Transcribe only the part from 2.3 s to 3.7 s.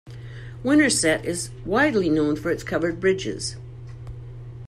for its covered bridges.